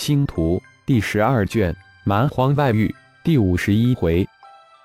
[0.00, 4.26] 星图第十二卷蛮荒外域第五十一回，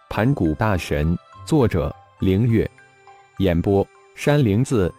[0.10, 1.18] 盘古大神。
[1.46, 2.70] 作者：凌月。
[3.38, 4.94] 演播：山灵子。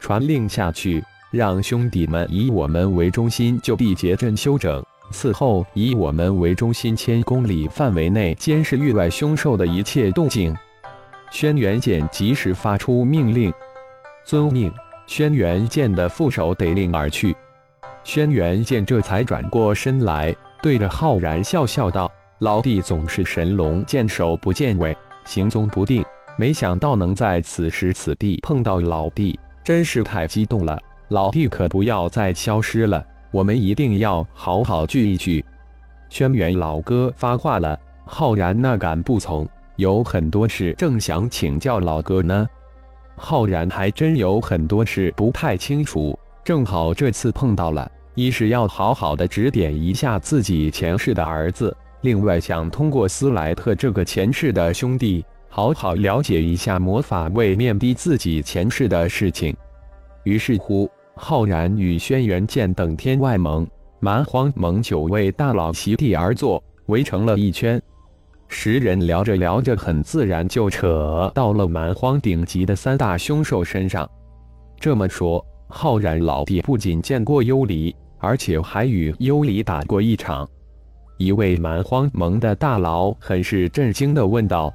[0.00, 4.82] 传令下去，让兄弟们以我们为中心就地结阵休整。
[5.10, 10.56] 此后，以我们为中心千公里范围内监视域外凶兽的一切动静。
[11.30, 13.52] 轩辕剑及时发出命令。
[14.24, 14.72] 遵命。
[15.06, 17.36] 轩辕剑的副手得令而去。
[18.04, 26.04] 轩辕剑这才转过身来，对着浩然笑笑道：“老弟总是神龙见首不见尾，行踪不定，
[26.36, 30.78] 没想到能在此时此地碰到老弟，真是太激动了。
[31.08, 35.44] 老弟可不要再消失了，我们一定要好好聚一聚。”
[36.10, 39.48] 轩辕老哥发话了，浩然那敢不从？
[39.76, 42.46] 有很多事正想请教老哥呢。
[43.16, 46.18] 浩然还真有很多事不太清楚。
[46.44, 59.56] 正好这次碰到了，一是要好好的指点一下自己前世的儿子，另外想通过斯莱特这个前世的兄弟，好好了解一下魔法位面壁自己前世的事情。
[60.24, 63.66] 于是乎，浩然与轩辕剑等天外盟、
[63.98, 67.80] 蛮荒盟九位大佬席地而坐，围成了一圈。
[68.46, 74.06] 十人聊着聊着，很自然就扯到了蛮荒顶级的三大凶兽身上。
[74.78, 75.42] 这么说。
[75.74, 80.46] 浩然老弟不仅见过幽离，而且还与幽离打过一场。
[81.16, 84.72] 一位蛮荒盟的大佬很是震惊地问道：“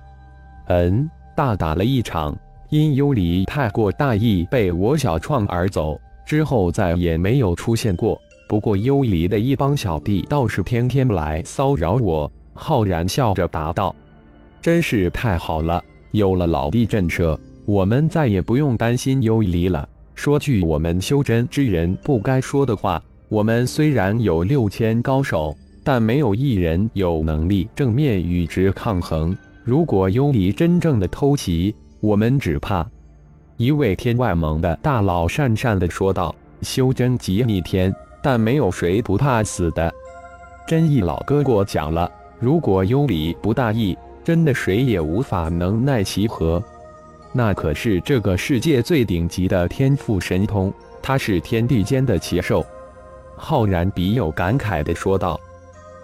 [0.69, 2.35] 嗯，大打了一场，
[2.69, 8.19] 因幽离太过大意，被我小创而走，之后再也没有出现过。
[8.49, 13.95] 不过幽离的一帮小弟倒是天天来骚扰我。”浩然笑着答道
[14.59, 19.87] ：“真是太好了，有了老弟震慑，我们再也不用担心幽离了。”
[20.17, 29.37] 说句我们修真之人不该说的话，我们虽然有六千高手，但没有一人有能力正面与之抗衡。
[29.63, 32.85] 如果幽离真正的偷袭，我们只怕……
[33.57, 39.93] 一位天外盟的大佬讪讪地说道：“修真即逆天，但没有谁不怕死的。”
[40.67, 42.11] 真意老哥过奖了。
[42.39, 46.61] 如果幽离不大意，真的谁也无法能奈其何。
[47.37, 52.65] 那可是这个世界最顶级的天赋神通，他是天地间的奇兽。
[53.35, 55.39] 浩然笔有感慨地说道：“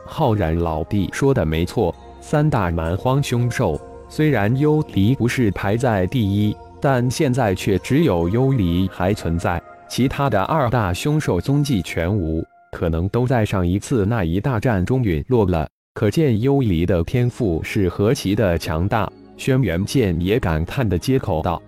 [0.05, 15.67] 浩然老弟说的没错，三大蛮荒凶兽虽然幽离不是排在第一，但现在却只有幽离还存在，其他的二大凶兽踪迹全无，可能都在上一次那一大战中陨落了。
[15.95, 21.61] 可见幽离的天赋是何其的强大。”轩辕剑也感叹的接口道：“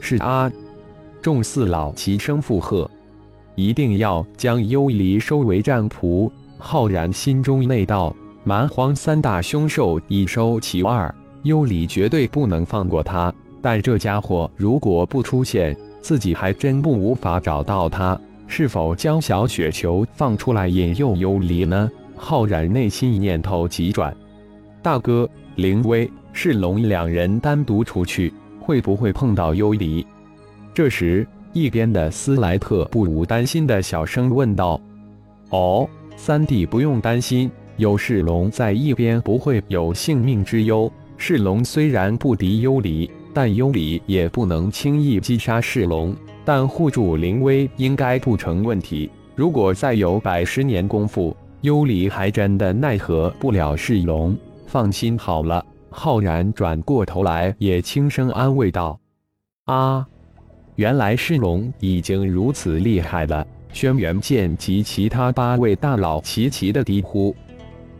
[0.00, 0.50] 是啊！”
[1.20, 2.90] 众四老齐声附和
[3.54, 8.14] ：“一定要将幽离收为战仆。”浩然心中内道
[8.44, 11.12] ：“蛮荒三大凶兽一收其二，
[11.42, 13.32] 幽离绝对不能放过他。
[13.60, 18.18] 但这家伙如果不出现，自己还真不无法找到他。
[18.46, 24.16] 是否将小雪球放出来引诱幽离呢？”浩然内心念头急转
[24.82, 30.04] ：“大哥，灵威。”是龙两人单独出去，会不会碰到幽离？
[30.74, 34.80] 这时，一边的斯莱特不无担心的小声问道
[35.50, 40.90] ：“哦，三弟不用担心，有世龙在一边，不会有性命之忧。
[41.18, 49.10] 世龙虽然不敌幽离，但幽离也不能轻易击杀世龙，但护住灵威应该不成问题。
[49.36, 54.36] 如果再有百十年功夫，幽离还真的奈何不了世龙。
[54.66, 58.98] 放心好了。”浩然转过头来，也轻声安慰道
[59.66, 60.06] ：“啊，
[60.76, 67.34] 原来是龙已经如此厉害了。”轩辕剑及其他八位大佬齐齐的低呼：“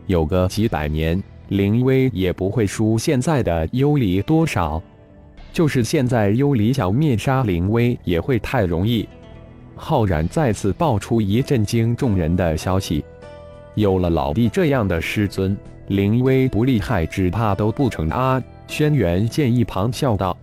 [0.05, 4.81] 有个几百年，灵威也不会输现在的幽离多少。
[5.51, 9.07] 就是现在幽离想灭杀灵威，也会太容易。”
[9.75, 13.03] 浩然再次爆出一震惊众人的消息
[13.73, 15.57] ：“有了老弟这样的师尊。”
[15.87, 18.41] 灵威不厉害，只怕都不成啊！
[18.67, 20.35] 轩辕剑一旁笑道：“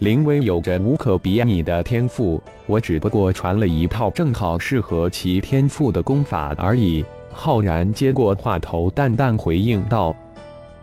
[0.00, 10.14] 灵威有着无可比拟的天赋，我只不过传了一套正好适合其天赋的功法而已。”浩然接过话头，淡淡回应道：“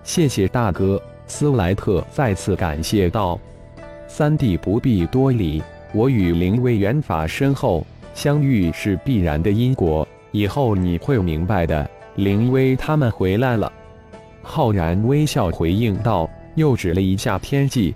[0.04, 3.38] 谢谢大哥。”斯莱特再次感谢道
[4.08, 5.62] ：“三弟不必多礼，
[5.94, 13.72] 我与灵威缘法深厚，相遇是必然的因果，以后你会明白的。”灵威他们回来了。
[14.44, 17.94] 浩然微笑回应道，又指了一下天际。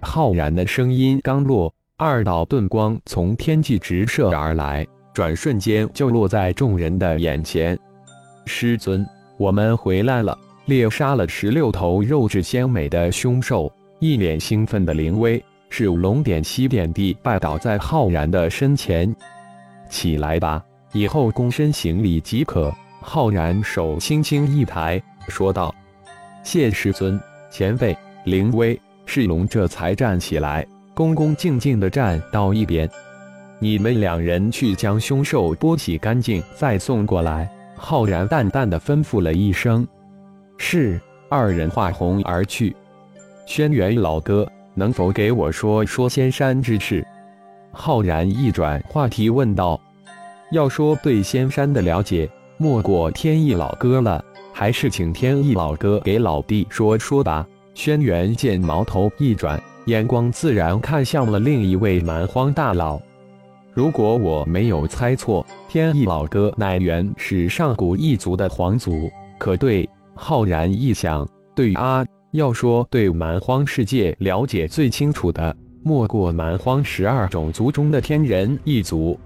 [0.00, 7.78] 浩然的声音刚落，二道遁光从天际直射而来，转瞬间就落在众人的眼前。
[8.46, 9.06] 师尊，
[9.36, 10.36] 我们回来了！
[10.66, 19.12] 猎杀了十六头肉质鲜美的凶兽，一脸兴奋的灵威是龙点西点地拜倒在浩然的身前。
[19.88, 22.72] 起来吧，以后躬身行礼即可。
[23.02, 25.74] 浩然手轻轻一抬，说道
[26.42, 27.20] ：“谢师尊。”
[27.50, 32.88] 前辈灵威世龙这才站起来，恭恭敬敬地站到一边。
[33.58, 37.50] 你们两人去将凶兽剥洗干净，再送过来。
[37.76, 39.86] 浩然淡淡的吩咐了一声
[40.58, 41.00] ：“是。”
[41.32, 42.74] 二人化红而去。
[43.46, 44.44] 轩辕老哥，
[44.74, 47.06] 能否给我说说仙山之事？
[47.70, 49.80] 浩然一转话题问道
[50.50, 63.00] ：“要说对仙山的了解，莫过天意老哥了，还是请天意老哥给老弟说说吧。”轩辕见矛头一转，眼光自然看向了另一位蛮荒大佬。
[63.72, 69.08] 如果我没有猜错，天意老哥乃原始上古一族的皇族，
[69.38, 69.88] 可对？
[70.14, 79.18] 浩然一想，对啊，要说对蛮荒世界了解最清楚的，莫过蛮荒十二种族中的天人一族。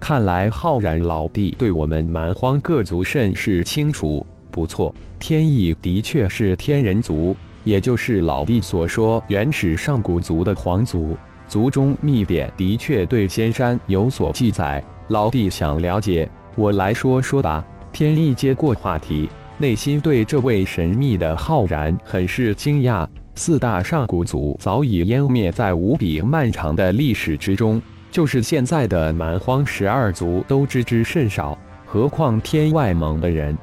[0.00, 4.24] 看来浩然老弟对我们蛮荒各族甚是清楚。
[4.52, 7.34] 不错，天意的确是天人族，
[7.64, 11.16] 也就是老弟所说原始上古族的皇族。
[11.48, 17.64] 族中秘典的确对仙山有所记载，老弟想了解，我来说说吧。
[17.92, 19.28] 天意接过话题，
[19.58, 23.06] 内心对这位神秘的浩然很是惊讶。
[23.34, 33.56] 四大上古族早已湮灭在无比漫长的历史之中，就是现在的蛮荒十二族都知之甚少，何况天外盟的人？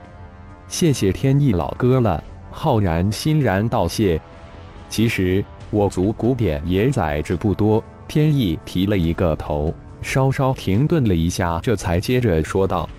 [0.69, 4.21] 谢谢天意老哥了，浩然欣然道谢。
[4.87, 5.43] 其实。
[5.71, 9.71] 我族古典也载着不多，天意提了一个头，
[10.01, 12.89] 稍稍停顿了一下，这才接着说道：“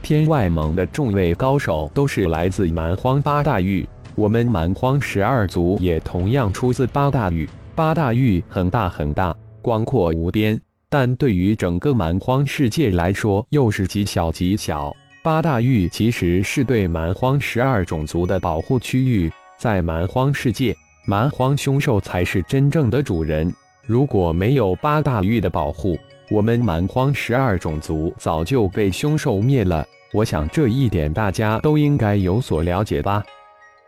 [0.00, 3.84] 天外盟的众位高手都是来自蛮荒八大域，
[4.14, 7.48] 我们蛮荒十二族也同样出自八大域。
[7.74, 10.56] 八大域很大很大，广阔无边，
[10.88, 14.94] 但对于整个蛮荒世界来说又是极小极小。
[15.24, 20.76] 八大域其实是对蛮荒十二种族的保护区域，在蛮荒世界。”
[21.06, 23.50] 蛮荒凶兽才是真正的主人。
[23.86, 25.98] 如果没有八大域的保护，
[26.30, 29.82] 我们蛮荒十二种族早就被凶兽灭了。
[30.12, 33.24] 我想这一点大家都应该有所了解吧？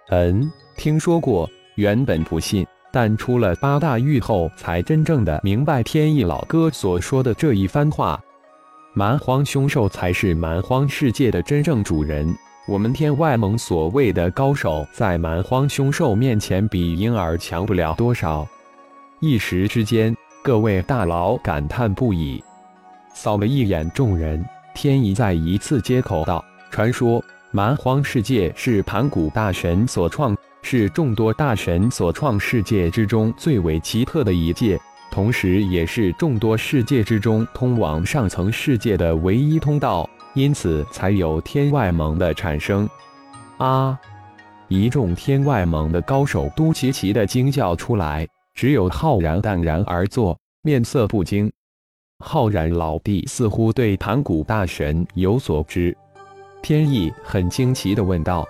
[0.08, 1.46] 嗯，听说过。
[1.74, 8.18] 原本不信，但出了八大域后，才真正的明白天意老哥所说的这一番话。
[8.98, 12.34] 蛮荒凶兽才是蛮荒世界的真正主人。
[12.66, 18.48] 我们天外盟所谓的高手，在蛮荒凶兽面前比婴儿强不了多少。
[19.20, 22.42] 一时之间，各位大佬感叹不已。
[23.12, 24.42] 扫了一眼众人，
[24.74, 26.42] 天一再一次接口道
[26.72, 34.80] ：“传说蛮荒世界是盘古大神所创，是众多大神所创世界之中最为奇特的一界，
[35.16, 42.86] 同时也是众多世界之中通往上层世界的唯一通道。”因此才有天外盟的产生。
[43.56, 43.98] 啊！
[44.68, 51.50] 一众天外盟的高手都齐齐的惊叫出来，只有浩然淡然而坐，面色不惊。
[52.22, 55.96] 浩然老弟似乎对盘古大神有所知。
[56.60, 58.46] 天意很惊奇的问道：“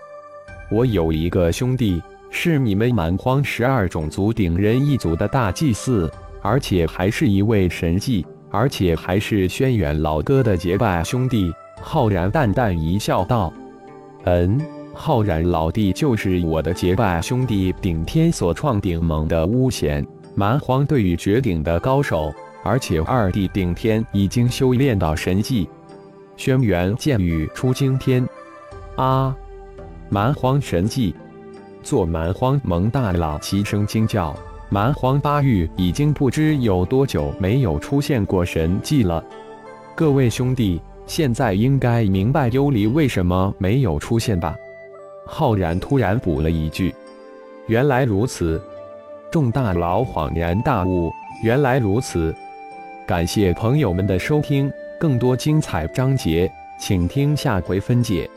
[0.73, 6.11] 我有一个兄弟，是你们蛮荒十二种族顶人一族的大祭司，
[6.47, 13.53] 而且还是一位神迹，而且还是轩辕老哥的结拜兄弟。”浩然淡淡一笑，道
[14.25, 14.61] ：“嗯，
[14.95, 25.69] 浩然老弟就是我的结拜兄弟，顶天所创顶盟的巫贤，蛮荒对于绝顶的高手，而且二弟顶天已经修炼到神迹，
[26.37, 28.27] 轩辕剑雨出惊天。
[28.95, 29.37] 啊，
[30.09, 31.13] 蛮荒神迹！
[31.83, 34.35] 做蛮荒蒙大佬齐声惊叫。
[34.69, 39.25] 蛮荒八域已经不知有多久没有出现过神迹了，
[39.95, 44.57] 各位兄弟。”现在应该明白幽离为什么没有出现吧？
[45.25, 46.93] 浩然突然补了一句
[47.69, 48.61] ：“原来如此。”
[49.31, 51.13] 众大佬恍然大悟
[51.45, 52.35] ：“原来如此。”
[53.07, 54.69] 感谢朋友们的收听，
[54.99, 58.29] 更多精彩章节，请听下回分解。